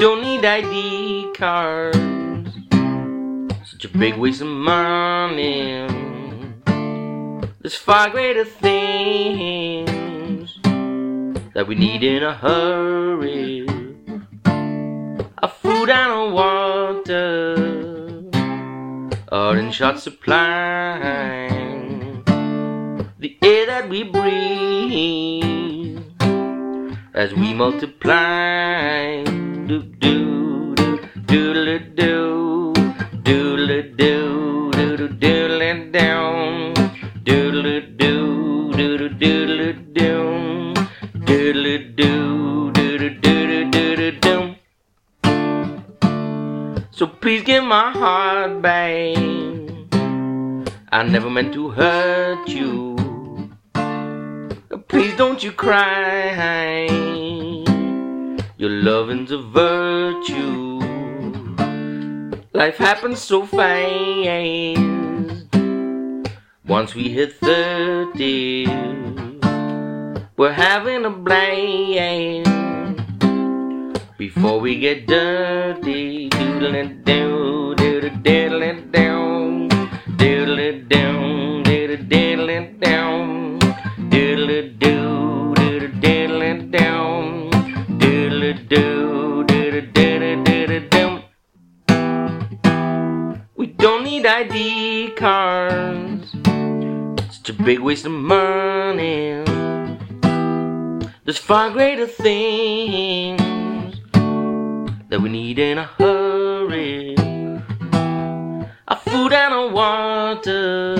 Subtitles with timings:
[0.00, 1.98] don't need ID cards.
[3.64, 5.88] Such a big waste of money.
[7.60, 9.88] There's far greater things
[11.52, 13.66] that we need in a hurry.
[15.42, 17.56] A food and a water
[19.32, 21.48] are in short supply.
[23.18, 25.98] The air that we breathe
[27.14, 32.72] as we multiply do do do doodle do
[33.22, 36.72] doodle do doodle doodle down
[37.22, 38.32] doodle do
[44.00, 44.56] doodle.
[46.90, 49.18] So please give my heart back.
[50.90, 52.96] I never meant to hurt you.
[54.88, 57.27] Please don't you cry.
[58.60, 60.80] Your loving's a virtue.
[62.52, 64.80] Life happens so fast.
[66.66, 68.66] Once we hit 30,
[70.36, 72.50] we're having a blast.
[74.18, 78.10] Before we get dirty, doodling down, doodle
[78.90, 79.68] down,
[80.16, 81.17] doodle down,
[93.78, 96.32] don't need ID cards.
[97.34, 99.44] Such a big waste of money.
[101.24, 103.40] There's far greater things
[105.08, 107.14] that we need in a hurry.
[108.88, 110.96] A food and a water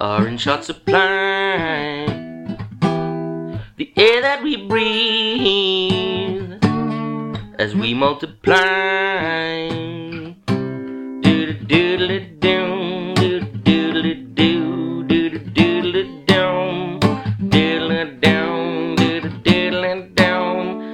[0.00, 2.06] are in short supply.
[3.76, 6.54] The air that we breathe
[7.58, 9.93] as we multiply
[11.66, 17.00] doodly doom, doodly doo, doodly doodly doom,
[17.50, 20.92] doodly doom, doodly doodly doom,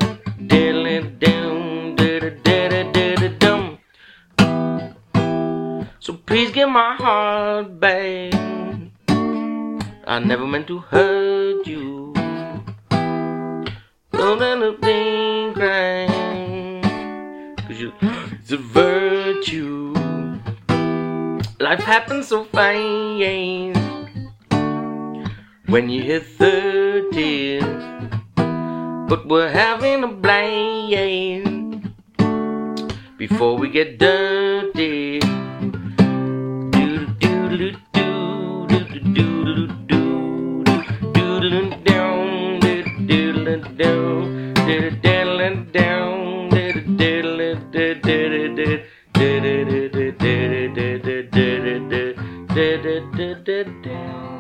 [0.49, 3.79] doodly doom, doodly doodly doodly doom.
[5.99, 8.35] So please get my heart back.
[10.07, 12.13] I never meant to hurt you.
[14.13, 14.77] Don't No, no, no,
[17.71, 19.80] cause you, it's a virtue.
[21.61, 22.81] Life happens so fast.
[25.69, 27.61] When you hit 30,
[29.07, 31.45] but we're having a blast.
[33.19, 35.21] Before we get dirty.
[36.73, 37.77] Doodle doodle
[53.21, 54.40] da, da, da.